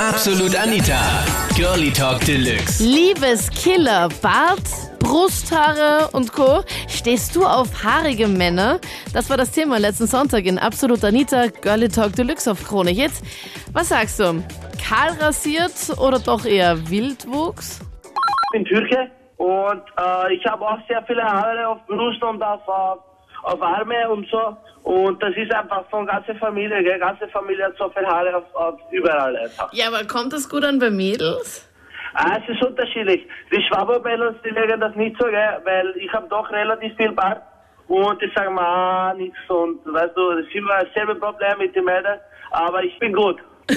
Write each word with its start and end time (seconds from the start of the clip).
Absolut 0.00 0.56
Anita. 0.56 0.98
Girlie 1.54 1.90
Talk 1.92 2.24
Deluxe. 2.24 2.82
Liebeskiller, 2.82 4.08
Bart, 4.22 4.62
Brusthaare 4.98 6.08
und 6.12 6.32
Co. 6.32 6.62
Stehst 6.88 7.36
du 7.36 7.44
auf 7.44 7.84
haarige 7.84 8.26
Männer? 8.26 8.80
Das 9.12 9.28
war 9.28 9.36
das 9.36 9.50
Thema 9.50 9.78
letzten 9.78 10.06
Sonntag 10.06 10.46
in 10.46 10.58
Absolut 10.58 11.04
Anita, 11.04 11.48
Girlie 11.48 11.88
Talk 11.88 12.16
Deluxe 12.16 12.50
auf 12.50 12.66
Krone 12.66 12.92
Hit. 12.92 13.12
Was 13.74 13.90
sagst 13.90 14.18
du? 14.20 14.42
Kahl 14.82 15.10
rasiert 15.20 15.74
oder 15.98 16.18
doch 16.18 16.46
eher 16.46 16.88
Wildwuchs? 16.88 17.80
Ich 17.82 18.52
bin 18.52 18.64
Türke 18.64 19.10
und 19.36 19.82
äh, 19.98 20.34
ich 20.34 20.42
habe 20.46 20.66
auch 20.66 20.78
sehr 20.88 21.04
viele 21.06 21.22
Haare 21.24 21.68
auf 21.68 21.86
Brust 21.86 22.22
und 22.22 22.42
auf, 22.42 22.66
auf, 22.66 23.00
auf 23.42 23.60
Arme 23.62 24.08
und 24.10 24.28
so. 24.30 24.56
Und 24.82 25.22
das 25.22 25.34
ist 25.36 25.52
einfach 25.52 25.84
von 25.90 26.06
ganzer 26.06 26.34
Familie, 26.36 26.82
gell? 26.82 26.98
ganze 26.98 27.28
Familie 27.28 27.66
hat 27.66 27.76
so 27.76 27.90
viele 27.90 28.06
Haare 28.06 28.36
auf, 28.36 28.54
auf 28.54 28.80
überall 28.90 29.36
einfach. 29.36 29.72
Ja, 29.72 29.88
aber 29.88 30.04
kommt 30.04 30.32
das 30.32 30.48
gut 30.48 30.64
an 30.64 30.78
bei 30.78 30.90
Mädels? 30.90 31.66
Ah, 32.14 32.38
es 32.42 32.54
ist 32.54 32.62
unterschiedlich. 32.64 33.26
Die 33.52 33.62
Schwaberbellos, 33.68 34.34
die 34.44 34.50
legen 34.50 34.80
das 34.80 34.94
nicht 34.96 35.16
so, 35.18 35.26
gell? 35.26 35.60
weil 35.64 35.94
ich 35.96 36.12
habe 36.12 36.28
doch 36.28 36.50
relativ 36.50 36.96
viel 36.96 37.12
Bart 37.12 37.42
und 37.88 38.20
die 38.22 38.30
sagen 38.34 38.54
mir, 38.54 38.66
ah, 38.66 39.14
nichts 39.14 39.38
und 39.48 39.80
weißt 39.84 40.16
du, 40.16 40.30
das 40.36 40.46
ist 40.46 40.54
immer 40.54 40.82
dasselbe 40.84 41.14
Problem 41.16 41.58
mit 41.58 41.74
den 41.76 41.84
Mädels, 41.84 42.20
aber 42.50 42.82
ich 42.82 42.98
bin 42.98 43.12
gut. 43.12 43.38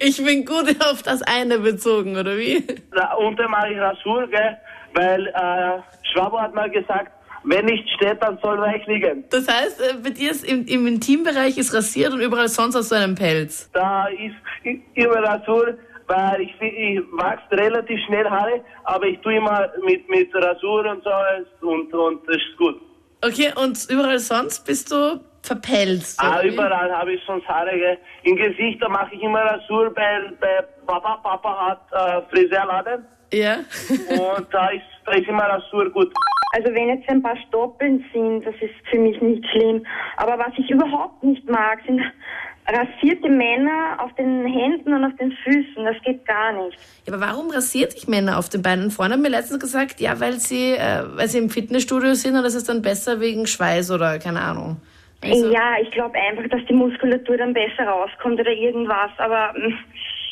Ich 0.00 0.22
bin 0.24 0.44
gut 0.44 0.74
auf 0.84 1.02
das 1.02 1.22
eine 1.22 1.58
bezogen, 1.58 2.16
oder 2.16 2.36
wie? 2.36 2.66
Da 2.92 3.14
unten 3.14 3.50
mache 3.50 3.72
ich 3.72 3.78
Rasur, 3.78 4.26
gell? 4.28 4.56
weil 4.94 5.26
äh, 5.26 5.82
Schwabo 6.10 6.40
hat 6.40 6.54
mal 6.54 6.70
gesagt, 6.70 7.12
wenn 7.46 7.64
nicht 7.64 7.88
steht, 7.96 8.20
dann 8.22 8.38
soll 8.42 8.58
recht 8.60 8.86
liegen. 8.86 9.24
Das 9.30 9.46
heißt, 9.48 9.80
äh, 9.80 9.94
bei 10.02 10.10
dir 10.10 10.30
ist 10.32 10.44
im, 10.44 10.66
im 10.66 10.86
Intimbereich 10.86 11.56
ist 11.58 11.72
rasiert 11.72 12.12
und 12.12 12.20
überall 12.20 12.48
sonst 12.48 12.74
hast 12.74 12.90
du 12.92 12.96
einen 12.96 13.14
Pelz. 13.14 13.70
Da 13.72 14.06
ist 14.08 14.34
immer 14.94 15.22
Rasur, 15.22 15.74
weil 16.08 16.40
ich, 16.42 16.54
ich 16.60 17.00
wachse 17.12 17.52
relativ 17.52 17.98
schnell 18.06 18.28
Haare, 18.28 18.60
aber 18.84 19.06
ich 19.06 19.18
tue 19.20 19.36
immer 19.36 19.68
mit, 19.84 20.08
mit 20.08 20.34
Rasur 20.34 20.84
und 20.90 21.02
so 21.04 21.66
und, 21.68 21.92
und 21.94 22.28
das 22.28 22.36
ist 22.36 22.56
gut. 22.58 22.80
Okay, 23.24 23.52
und 23.56 23.78
überall 23.90 24.18
sonst 24.18 24.66
bist 24.66 24.90
du 24.92 25.20
verpelzt. 25.42 26.18
Ah, 26.20 26.34
oder 26.34 26.44
wie? 26.44 26.48
überall 26.48 26.92
habe 26.92 27.12
ich 27.12 27.20
sonst 27.26 27.46
Haare. 27.48 27.70
Gell? 27.70 27.98
Im 28.24 28.36
Gesicht, 28.36 28.82
da 28.82 28.88
mache 28.88 29.14
ich 29.14 29.22
immer 29.22 29.40
Rasur, 29.40 29.92
bei, 29.94 30.32
bei 30.40 30.62
Papa. 30.86 31.16
Papa 31.22 31.68
hat 31.68 31.82
äh, 31.92 32.22
Friseurladen 32.30 33.04
Ja. 33.32 33.58
und 34.10 34.46
da 34.52 34.68
ist, 34.70 34.82
da 35.04 35.12
ist 35.12 35.28
immer 35.28 35.44
Rasur 35.44 35.88
gut. 35.90 36.12
Also 36.56 36.74
wenn 36.74 36.88
jetzt 36.88 37.06
ein 37.10 37.22
paar 37.22 37.36
Stoppeln 37.48 38.02
sind, 38.14 38.46
das 38.46 38.54
ist 38.62 38.72
für 38.90 38.98
mich 38.98 39.20
nicht 39.20 39.44
schlimm. 39.50 39.84
Aber 40.16 40.38
was 40.38 40.52
ich 40.56 40.70
überhaupt 40.70 41.22
nicht 41.22 41.46
mag, 41.50 41.80
sind 41.86 42.00
rasierte 42.66 43.28
Männer 43.28 43.98
auf 43.98 44.14
den 44.14 44.46
Händen 44.46 44.94
und 44.94 45.04
auf 45.04 45.14
den 45.16 45.32
Füßen. 45.44 45.84
Das 45.84 45.96
geht 46.02 46.24
gar 46.24 46.52
nicht. 46.64 46.78
Ja, 47.04 47.12
aber 47.12 47.22
warum 47.26 47.50
rasiert 47.50 47.92
sich 47.92 48.08
Männer 48.08 48.38
auf 48.38 48.48
den 48.48 48.62
Beinen? 48.62 48.84
Ein 48.84 48.90
Freund 48.90 49.12
hat 49.12 49.20
mir 49.20 49.28
letztens 49.28 49.60
gesagt, 49.60 50.00
ja, 50.00 50.18
weil 50.18 50.34
sie, 50.34 50.72
äh, 50.72 51.02
weil 51.14 51.28
sie 51.28 51.38
im 51.38 51.50
Fitnessstudio 51.50 52.14
sind 52.14 52.36
und 52.36 52.42
das 52.42 52.54
ist 52.54 52.70
dann 52.70 52.80
besser 52.80 53.20
wegen 53.20 53.46
Schweiß 53.46 53.90
oder 53.90 54.18
keine 54.18 54.40
Ahnung. 54.40 54.78
Also, 55.22 55.50
Ja, 55.50 55.74
ich 55.82 55.90
glaube 55.90 56.18
einfach, 56.18 56.48
dass 56.48 56.64
die 56.66 56.74
Muskulatur 56.74 57.36
dann 57.36 57.52
besser 57.52 57.84
rauskommt 57.84 58.40
oder 58.40 58.52
irgendwas. 58.52 59.10
Aber 59.18 59.52
mm, 59.52 59.74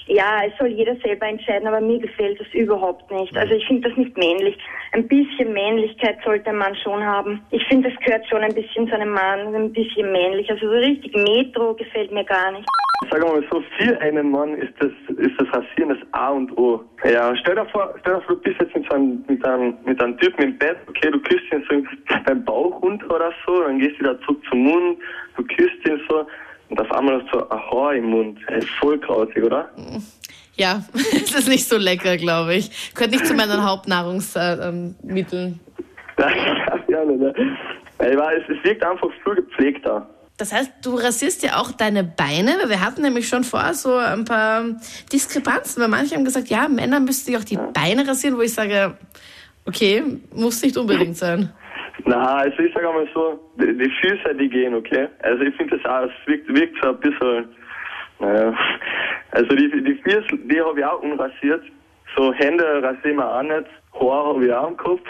ja, 0.06 0.42
es 0.46 0.52
soll 0.58 0.68
jeder 0.68 0.96
selber 0.96 1.26
entscheiden, 1.26 1.66
aber 1.66 1.80
mir 1.80 1.98
gefällt 1.98 2.38
das 2.38 2.52
überhaupt 2.52 3.10
nicht. 3.10 3.36
Also 3.36 3.54
ich 3.54 3.66
finde 3.66 3.88
das 3.88 3.96
nicht 3.96 4.16
männlich. 4.16 4.56
Ein 4.92 5.08
bisschen 5.08 5.52
Männlichkeit 5.52 6.18
sollte 6.24 6.50
ein 6.50 6.56
Mann 6.56 6.76
schon 6.76 7.04
haben. 7.04 7.40
Ich 7.50 7.64
finde, 7.66 7.90
das 7.90 7.98
gehört 8.00 8.26
schon 8.28 8.42
ein 8.42 8.54
bisschen 8.54 8.86
zu 8.86 8.94
einem 8.94 9.10
Mann, 9.10 9.54
ein 9.54 9.72
bisschen 9.72 10.12
männlich. 10.12 10.50
Also 10.50 10.66
so 10.66 10.72
richtig 10.72 11.14
Metro 11.16 11.74
gefällt 11.74 12.12
mir 12.12 12.24
gar 12.24 12.52
nicht. 12.52 12.68
Sagen 13.10 13.24
wir 13.24 13.40
mal 13.40 13.44
so, 13.50 13.62
für 13.78 14.00
einen 14.00 14.30
Mann 14.30 14.54
ist 14.54 14.72
das, 14.78 14.90
ist 15.18 15.38
das 15.38 15.48
Rasieren 15.48 15.90
das 15.90 15.98
A 16.12 16.30
und 16.30 16.56
O. 16.56 16.82
Ja, 17.04 17.34
stell 17.36 17.54
dir 17.54 17.66
vor, 17.66 17.94
stell 18.00 18.14
dir 18.14 18.20
vor, 18.22 18.36
du 18.36 18.42
bist 18.42 18.60
jetzt 18.60 18.74
mit, 18.74 18.86
so 18.88 18.94
einem, 18.94 19.24
mit, 19.28 19.44
einem, 19.44 19.74
mit 19.84 20.00
einem 20.02 20.18
Typen 20.18 20.42
im 20.42 20.58
Bett, 20.58 20.76
okay, 20.88 21.10
du 21.10 21.20
küsst 21.20 21.52
ihn 21.52 21.64
so 21.68 21.82
beim 22.24 22.44
Bauch 22.44 22.80
runter 22.82 23.14
oder 23.14 23.32
so, 23.46 23.62
dann 23.62 23.78
gehst 23.78 23.96
du 23.96 24.00
wieder 24.00 24.20
zurück 24.22 24.42
zum 24.48 24.60
Mund, 24.60 24.98
du 25.36 25.44
küsst 25.44 25.86
ihn 25.86 26.00
so 26.08 26.26
und 26.68 26.80
auf 26.80 26.90
einmal 26.92 27.20
hast 27.20 27.32
du 27.32 27.38
so 27.38 27.48
ein 27.48 27.58
Haar 27.70 27.94
im 27.94 28.06
Mund. 28.06 28.38
Das 28.48 28.64
ist 28.64 28.70
voll 28.80 28.98
grausig, 28.98 29.42
oder? 29.42 29.70
ja, 30.56 30.84
es 30.94 31.34
ist 31.34 31.48
nicht 31.48 31.68
so 31.68 31.76
lecker, 31.76 32.16
glaube 32.16 32.54
ich. 32.54 32.94
Gehört 32.94 33.10
nicht 33.10 33.26
zu 33.26 33.34
meinen 33.34 33.64
Hauptnahrungsmitteln. 33.64 35.60
Ja, 36.86 37.04
ne? 37.04 37.34
Weil 37.98 38.40
es, 38.40 38.56
es 38.56 38.62
wirkt 38.62 38.84
einfach 38.84 39.08
viel 39.24 39.34
gepflegter. 39.34 40.08
Das 40.36 40.52
heißt, 40.52 40.70
du 40.82 40.94
rasierst 40.94 41.42
ja 41.42 41.56
auch 41.56 41.72
deine 41.72 42.04
Beine, 42.04 42.56
weil 42.60 42.68
wir 42.68 42.80
hatten 42.80 43.02
nämlich 43.02 43.28
schon 43.28 43.42
vorher 43.42 43.74
so 43.74 43.96
ein 43.96 44.24
paar 44.24 44.64
Diskrepanzen, 45.12 45.82
weil 45.82 45.88
manche 45.88 46.14
haben 46.14 46.24
gesagt, 46.24 46.48
ja, 46.48 46.68
Männer 46.68 47.00
müssten 47.00 47.26
sich 47.26 47.36
auch 47.36 47.44
die 47.44 47.58
Beine 47.72 48.06
rasieren, 48.06 48.36
wo 48.36 48.42
ich 48.42 48.54
sage, 48.54 48.96
okay, 49.66 50.04
muss 50.32 50.62
nicht 50.62 50.76
unbedingt 50.76 51.16
sein. 51.16 51.52
Na, 52.04 52.36
also 52.38 52.58
ich 52.58 52.74
sage 52.74 52.88
einmal 52.88 53.08
so, 53.14 53.40
die, 53.56 53.76
die 53.78 53.90
Füße, 54.02 54.34
die 54.34 54.48
gehen, 54.48 54.74
okay? 54.74 55.08
Also 55.22 55.42
ich 55.44 55.54
finde 55.56 55.78
das 55.78 55.90
auch, 55.90 56.08
es 56.08 56.26
wirkt, 56.26 56.48
wirkt 56.48 56.76
so 56.82 56.90
ein 56.90 57.00
bisschen, 57.00 57.48
naja, 58.18 58.54
also 59.30 59.54
die, 59.54 59.70
die 59.70 59.94
Füße, 60.02 60.36
die 60.44 60.60
habe 60.60 60.78
ich 60.78 60.84
auch 60.84 61.00
unrasiert. 61.02 61.62
So 62.16 62.32
Hände 62.34 62.82
rasieren 62.82 63.16
wir 63.16 63.28
auch 63.28 63.42
nicht, 63.42 63.66
Haare 64.00 64.34
habe 64.34 64.46
ich 64.46 64.52
auch 64.52 64.66
am 64.66 64.76
Kopf. 64.76 65.00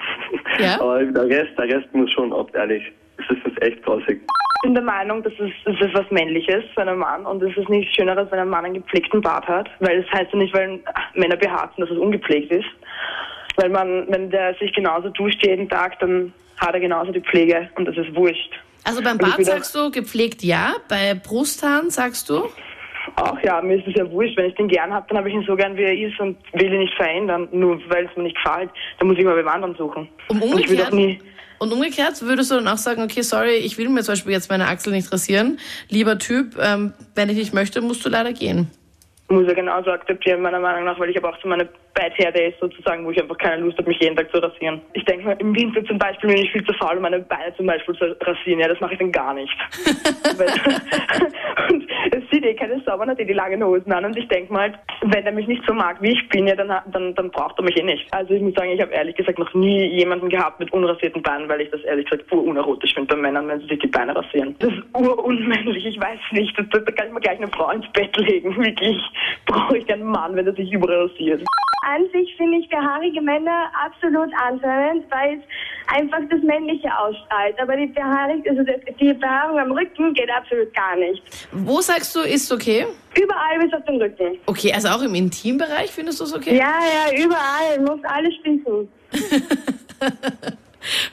Ja? 0.59 0.75
Aber 0.81 1.05
der 1.05 1.29
Rest, 1.29 1.59
der 1.59 1.69
Rest 1.69 1.93
muss 1.95 2.11
schon 2.13 2.33
ab, 2.33 2.51
ehrlich. 2.55 2.93
Das 3.17 3.39
ist 3.45 3.63
echt 3.63 3.83
grausig. 3.83 4.21
Ich 4.21 4.63
bin 4.63 4.75
der 4.75 4.83
Meinung, 4.83 5.23
dass 5.23 5.33
es, 5.35 5.51
es 5.67 5.81
ist 5.81 5.95
was 5.95 6.11
Männliches 6.11 6.65
für 6.75 6.83
einen 6.83 6.99
Mann 6.99 7.27
und 7.27 7.43
es 7.43 7.57
ist 7.57 7.69
nichts 7.69 7.95
Schöneres, 7.95 8.31
wenn 8.31 8.39
ein 8.39 8.49
Mann 8.49 8.65
einen 8.65 8.75
gepflegten 8.75 9.21
Bart 9.21 9.47
hat, 9.47 9.69
weil 9.81 10.01
es 10.01 10.11
heißt 10.11 10.33
ja 10.33 10.39
nicht, 10.39 10.55
weil 10.55 10.81
Männer 11.15 11.37
behaart 11.37 11.75
sind, 11.75 11.83
dass 11.83 11.91
es 11.91 11.99
ungepflegt 11.99 12.51
ist. 12.51 12.69
Weil 13.57 13.69
man, 13.69 14.07
wenn 14.09 14.31
der 14.31 14.55
sich 14.55 14.73
genauso 14.73 15.11
duscht 15.11 15.45
jeden 15.47 15.69
Tag, 15.69 15.99
dann 16.01 16.33
hat 16.59 16.75
er 16.75 16.81
genauso 16.81 17.13
die 17.13 17.21
Pflege 17.21 17.69
und 17.77 17.87
das 17.87 17.97
ist 17.97 18.15
wurscht. 18.15 18.53
Also 18.85 19.03
beim 19.03 19.13
Und 19.13 19.23
Bart 19.23 19.45
sagst 19.45 19.75
du 19.75 19.91
gepflegt 19.91 20.43
ja, 20.43 20.75
bei 20.89 21.15
Brusthaaren 21.15 21.91
sagst 21.91 22.29
du? 22.29 22.45
Auch 23.17 23.39
ja, 23.43 23.61
mir 23.63 23.77
ist 23.77 23.87
es 23.87 23.95
ja 23.95 24.11
wurscht. 24.11 24.37
Wenn 24.37 24.47
ich 24.47 24.55
den 24.57 24.69
gern 24.69 24.93
habe, 24.93 25.07
dann 25.09 25.19
habe 25.19 25.29
ich 25.29 25.35
ihn 25.35 25.45
so 25.47 25.55
gern, 25.57 25.77
wie 25.77 25.83
er 25.83 25.97
ist 25.97 26.19
und 26.21 26.37
will 26.53 26.73
ihn 26.73 26.81
nicht 26.81 26.95
verändern, 26.95 27.49
nur 27.53 27.79
weil 27.89 28.07
es 28.07 28.17
mir 28.17 28.25
nicht 28.25 28.37
gefällt. 28.43 28.71
Dann 28.99 29.09
muss 29.09 29.19
ich 29.19 29.25
mal 29.25 29.35
beim 29.35 29.49
anderen 29.49 29.75
suchen. 29.77 30.09
Und 30.29 30.43
Und 30.43 30.53
umgekehrt, 30.55 30.93
nie. 30.93 31.19
und 31.59 31.73
umgekehrt 31.73 32.21
würdest 32.23 32.51
du 32.51 32.57
dann 32.57 32.69
auch 32.69 32.77
sagen, 32.79 33.03
okay, 33.03 33.23
sorry, 33.23 33.55
ich 33.57 33.79
will 33.79 33.89
mir 33.89 34.03
zum 34.03 34.13
Beispiel 34.13 34.33
jetzt 34.33 34.51
meine 34.51 34.67
Achsel 34.67 34.93
nicht 34.93 35.13
rasieren. 35.13 35.59
Lieber 35.89 36.19
Typ, 36.19 36.57
ähm, 36.61 36.93
wenn 37.15 37.29
ich 37.31 37.37
nicht 37.37 37.55
möchte, 37.55 37.81
musst 37.83 38.05
du 38.05 38.09
leider 38.09 38.33
gehen. 38.33 38.71
muss 39.29 39.47
er 39.47 39.55
genauso 39.55 39.91
akzeptieren, 39.91 40.43
meiner 40.43 40.61
Meinung 40.61 40.85
nach, 40.85 40.99
weil 40.99 41.11
ich 41.11 41.17
habe 41.17 41.29
auch 41.29 41.37
so 41.43 41.49
meine 41.49 41.69
Beitherde 41.95 42.43
ist 42.43 42.61
sozusagen, 42.61 43.05
wo 43.05 43.11
ich 43.11 43.21
einfach 43.21 43.39
keine 43.39 43.63
Lust 43.63 43.79
habe, 43.79 43.89
mich 43.89 44.01
jeden 44.01 44.17
Tag 44.17 44.31
zu 44.31 44.39
rasieren. 44.39 44.81
Ich 44.93 45.05
denke 45.05 45.25
mal, 45.27 45.37
im 45.39 45.55
Winter 45.55 45.85
zum 45.85 45.99
Beispiel 45.99 46.31
bin 46.31 46.43
ich 46.43 46.53
viel 46.53 46.65
zu 46.65 46.73
faul, 46.75 46.97
um 46.97 47.03
meine 47.03 47.21
Beine 47.21 47.55
zum 47.57 47.67
Beispiel 47.67 47.95
zu 47.95 48.17
rasieren. 48.21 48.61
Ja, 48.61 48.69
das 48.69 48.81
mache 48.81 48.95
ich 48.95 48.99
dann 48.99 49.13
gar 49.13 49.35
nicht. 49.35 49.55
Und 51.71 51.89
es 52.11 52.23
sieht 52.31 52.45
eh 52.45 52.55
keine 52.55 52.81
Sau, 52.85 52.97
man 52.97 53.11
hat 53.11 53.21
eh 53.21 53.25
die 53.25 53.33
langen 53.33 53.63
Hosen 53.63 53.93
an 53.93 54.05
und 54.05 54.17
ich 54.17 54.29
denke 54.29 54.53
mal, 54.53 54.73
wenn 55.03 55.25
er 55.25 55.33
mich 55.33 55.47
nicht 55.47 55.63
so 55.67 55.73
mag, 55.73 56.01
wie 56.01 56.13
ich 56.13 56.29
bin, 56.29 56.47
ja, 56.47 56.55
dann, 56.55 56.73
dann, 56.93 57.15
dann 57.15 57.31
braucht 57.31 57.59
er 57.59 57.65
mich 57.65 57.77
eh 57.77 57.83
nicht. 57.83 58.07
Also 58.13 58.35
ich 58.35 58.43
muss 58.43 58.55
sagen, 58.55 58.71
ich 58.71 58.81
habe 58.81 58.93
ehrlich 58.93 59.17
gesagt 59.17 59.39
noch 59.39 59.53
nie 59.55 59.87
jemanden 59.87 60.29
gehabt 60.29 60.61
mit 60.61 60.73
unrasierten 60.73 61.23
Beinen, 61.23 61.49
weil 61.49 61.63
ich 61.63 61.71
das 61.71 61.83
ehrlich 61.83 62.09
gesagt 62.09 62.31
urunerotisch 62.31 62.95
finde 62.95 63.15
bei 63.15 63.21
Männern, 63.21 63.49
wenn 63.49 63.61
sie 63.61 63.69
sich 63.69 63.79
die 63.79 63.87
Beine 63.87 64.15
rasieren. 64.15 64.55
Das 64.59 64.71
ist 64.71 64.83
urunmännlich, 64.95 65.85
ich 65.87 66.01
weiß 66.01 66.21
nicht. 66.33 66.57
Da, 66.59 66.79
da 66.79 66.93
kann 66.93 67.09
ich 67.09 67.13
mir 67.13 67.21
gleich 67.21 67.39
eine 67.39 67.49
Frau 67.49 67.71
ins 67.71 67.91
Bett 67.93 68.17
legen. 68.17 68.57
Wirklich 68.57 69.01
brauche 69.47 69.79
ich 69.79 69.93
einen 69.93 70.05
Mann, 70.05 70.35
wenn 70.37 70.47
er 70.47 70.55
sich 70.55 70.73
überall 70.73 71.09
rasiert. 71.09 71.43
An 71.85 72.05
sich 72.13 72.35
finde 72.37 72.59
ich 72.59 72.69
für 72.69 72.77
haarige 72.77 73.21
Männer 73.21 73.71
absolut 73.75 74.31
anscheinend, 74.43 75.05
weil 75.11 75.39
es 75.39 75.45
einfach 75.95 76.21
das 76.31 76.41
Männliche 76.43 76.89
ausstrahlt. 76.97 77.61
Aber 77.61 77.77
die, 77.77 77.87
Behaarung, 77.87 78.43
also 78.49 78.63
die 78.99 79.13
Behaarung 79.13 79.59
am 79.59 79.73
Rücken 79.73 80.15
geht 80.15 80.31
absolut 80.31 80.73
gar 80.75 80.97
nicht. 80.97 81.23
Wo 81.53 81.81
sagst 81.81 82.17
du, 82.17 82.21
ist 82.21 82.51
okay? 82.51 82.87
Überall 83.21 83.59
bis 83.61 83.73
auf 83.75 83.85
den 83.85 84.01
Rücken. 84.01 84.39
Okay, 84.47 84.73
also 84.73 84.89
auch 84.89 85.03
im 85.03 85.15
Intimbereich 85.15 85.91
findest 85.93 86.21
du 86.21 86.25
es 86.25 86.35
okay? 86.35 86.57
Ja, 86.57 86.79
ja, 86.81 87.25
überall. 87.25 87.81
Muss 87.81 88.03
alles 88.05 88.35
sprießen. 88.37 88.89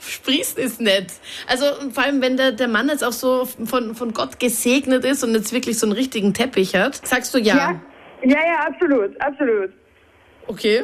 Sprießen 0.01 0.61
ist 0.61 0.81
nett. 0.81 1.13
Also 1.47 1.65
vor 1.91 2.03
allem, 2.03 2.21
wenn 2.21 2.35
der, 2.35 2.51
der 2.51 2.67
Mann 2.67 2.89
jetzt 2.89 3.03
auch 3.03 3.13
so 3.13 3.45
von, 3.45 3.95
von 3.95 4.13
Gott 4.13 4.39
gesegnet 4.39 5.05
ist 5.05 5.23
und 5.23 5.33
jetzt 5.33 5.53
wirklich 5.53 5.79
so 5.79 5.85
einen 5.85 5.93
richtigen 5.93 6.33
Teppich 6.33 6.75
hat, 6.75 6.95
sagst 7.07 7.33
du 7.33 7.37
ja. 7.37 7.55
Ja, 7.55 7.81
ja, 8.23 8.37
ja 8.37 8.67
absolut, 8.67 9.19
absolut. 9.21 9.71
Okay. 10.47 10.83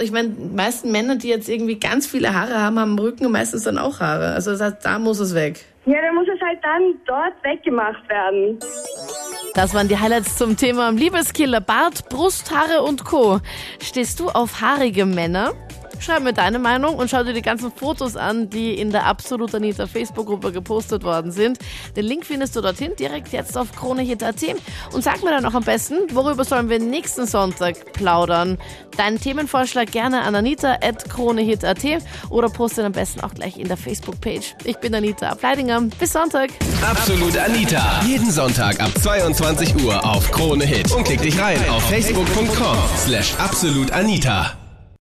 Ich 0.00 0.12
meine, 0.12 0.28
die 0.28 0.54
meisten 0.54 0.92
Männer, 0.92 1.16
die 1.16 1.28
jetzt 1.28 1.48
irgendwie 1.48 1.78
ganz 1.78 2.06
viele 2.06 2.32
Haare 2.32 2.60
haben, 2.60 2.78
haben 2.78 2.92
am 2.92 2.98
Rücken 2.98 3.30
meistens 3.30 3.64
dann 3.64 3.76
auch 3.76 4.00
Haare. 4.00 4.28
Also 4.28 4.52
das 4.52 4.60
heißt, 4.60 4.76
da 4.84 4.98
muss 4.98 5.18
es 5.18 5.34
weg. 5.34 5.64
Ja, 5.86 6.00
dann 6.00 6.14
muss 6.14 6.26
es 6.32 6.40
halt 6.40 6.58
dann 6.62 6.94
dort 7.06 7.34
weggemacht 7.42 8.08
werden. 8.08 8.58
Das 9.54 9.74
waren 9.74 9.88
die 9.88 9.98
Highlights 9.98 10.36
zum 10.36 10.56
Thema 10.56 10.90
Liebeskiller, 10.90 11.60
Bart, 11.60 12.08
Brusthaare 12.08 12.82
und 12.82 13.04
Co. 13.04 13.40
Stehst 13.82 14.18
du 14.20 14.28
auf 14.28 14.60
haarige 14.60 15.04
Männer? 15.06 15.52
Schreib 16.04 16.22
mir 16.22 16.34
deine 16.34 16.58
Meinung 16.58 16.96
und 16.96 17.08
schau 17.08 17.24
dir 17.24 17.32
die 17.32 17.40
ganzen 17.40 17.72
Fotos 17.72 18.14
an, 18.14 18.50
die 18.50 18.78
in 18.78 18.90
der 18.90 19.06
Absolut 19.06 19.54
Anita 19.54 19.86
Facebook-Gruppe 19.86 20.52
gepostet 20.52 21.02
worden 21.02 21.32
sind. 21.32 21.58
Den 21.96 22.04
Link 22.04 22.26
findest 22.26 22.54
du 22.54 22.60
dorthin 22.60 22.94
direkt 22.98 23.32
jetzt 23.32 23.56
auf 23.56 23.74
KroneHit.at 23.74 24.42
und 24.92 25.02
sag 25.02 25.24
mir 25.24 25.30
dann 25.30 25.46
auch 25.46 25.54
am 25.54 25.64
besten, 25.64 25.94
worüber 26.12 26.44
sollen 26.44 26.68
wir 26.68 26.78
nächsten 26.78 27.26
Sonntag 27.26 27.94
plaudern. 27.94 28.58
Deinen 28.98 29.18
Themenvorschlag 29.18 29.90
gerne 29.92 30.20
an 30.20 30.34
anita.kronehit.at 30.34 32.02
oder 32.28 32.50
poste 32.50 32.84
am 32.84 32.92
besten 32.92 33.20
auch 33.20 33.32
gleich 33.32 33.56
in 33.56 33.68
der 33.68 33.78
Facebook-Page. 33.78 34.56
Ich 34.64 34.76
bin 34.76 34.94
Anita 34.94 35.30
Ableidinger. 35.30 35.80
Bis 35.98 36.12
Sonntag. 36.12 36.50
Absolut 36.82 37.38
Anita. 37.38 38.02
Jeden 38.06 38.30
Sonntag 38.30 38.78
ab 38.78 38.90
22 39.02 39.82
Uhr 39.82 40.04
auf 40.04 40.30
Krone 40.30 40.66
Hit. 40.66 40.92
Und 40.92 41.04
klick 41.04 41.22
dich 41.22 41.40
rein 41.40 41.58
auf 41.70 41.82
facebook.com 41.88 42.76
slash 42.98 43.34
absolutanita. 43.38 44.63